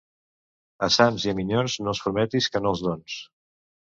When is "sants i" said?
0.95-1.31